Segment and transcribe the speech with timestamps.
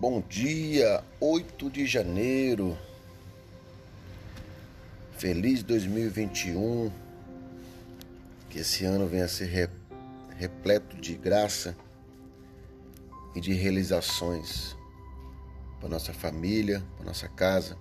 [0.00, 2.74] Bom dia, 8 de janeiro.
[5.18, 6.90] Feliz 2021.
[8.48, 9.70] Que esse ano venha a ser
[10.38, 11.76] repleto de graça
[13.34, 14.74] e de realizações
[15.78, 17.76] para nossa família, para nossa casa.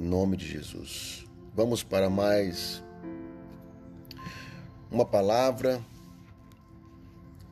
[0.00, 1.26] Em nome de Jesus.
[1.54, 2.82] Vamos para mais
[4.90, 5.78] uma palavra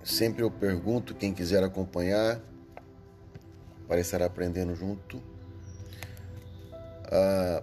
[0.09, 2.41] Sempre eu pergunto, quem quiser acompanhar,
[3.87, 5.23] para estar aprendendo junto.
[7.12, 7.62] A,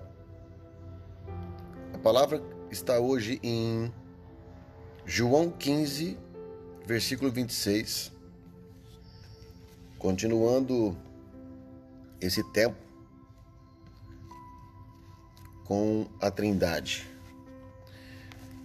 [1.91, 2.39] a palavra
[2.70, 3.91] está hoje em
[5.08, 6.20] João 15,
[6.86, 8.12] versículo 26.
[9.98, 10.95] Continuando
[12.22, 12.77] esse tempo
[15.64, 17.09] com a Trindade.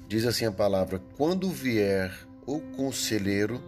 [0.06, 3.62] Diz assim a palavra: Quando vier o conselheiro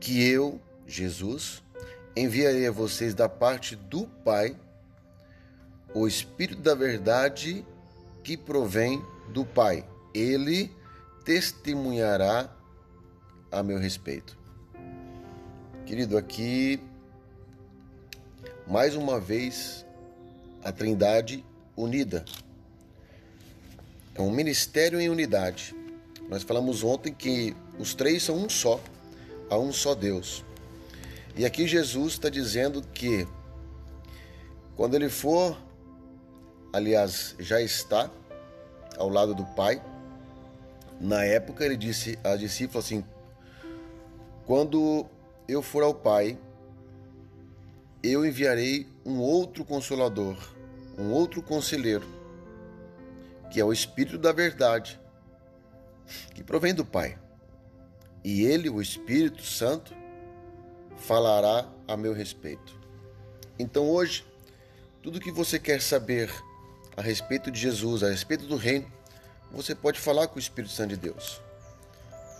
[0.00, 1.62] que eu, Jesus,
[2.16, 4.56] enviarei a vocês da parte do Pai,
[5.94, 7.64] o Espírito da Verdade
[8.24, 9.00] que provém
[9.32, 9.88] do Pai.
[10.12, 10.72] Ele
[11.24, 12.52] testemunhará
[13.52, 14.36] a meu respeito.
[15.86, 16.80] Querido, aqui,
[18.66, 19.86] mais uma vez,
[20.64, 21.44] a Trindade
[21.76, 22.24] unida.
[24.16, 25.76] É um ministério em unidade.
[26.28, 28.80] Nós falamos ontem que os três são um só,
[29.50, 30.44] há um só Deus.
[31.36, 33.26] E aqui Jesus está dizendo que
[34.76, 35.56] quando ele for,
[36.72, 38.10] aliás, já está
[38.96, 39.82] ao lado do Pai,
[41.00, 43.04] na época ele disse a discípula assim:
[44.46, 45.06] Quando
[45.46, 46.36] eu for ao Pai,
[48.02, 50.36] eu enviarei um outro consolador,
[50.98, 52.06] um outro conselheiro,
[53.50, 55.00] que é o Espírito da Verdade
[56.34, 57.18] que provém do Pai.
[58.24, 59.94] E ele, o Espírito Santo,
[60.96, 62.76] falará a meu respeito.
[63.58, 64.24] Então hoje,
[65.02, 66.30] tudo que você quer saber
[66.96, 68.90] a respeito de Jesus, a respeito do reino,
[69.50, 71.40] você pode falar com o Espírito Santo de Deus.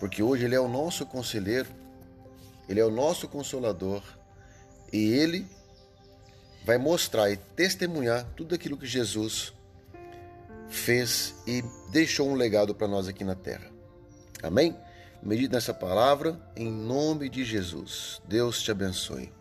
[0.00, 1.68] Porque hoje ele é o nosso conselheiro,
[2.68, 4.02] ele é o nosso consolador
[4.92, 5.46] e ele
[6.64, 9.52] vai mostrar e testemunhar tudo aquilo que Jesus
[10.68, 13.70] fez e deixou um legado para nós aqui na terra.
[14.42, 14.76] Amém?
[15.22, 18.22] Medite nessa palavra em nome de Jesus.
[18.28, 19.37] Deus te abençoe.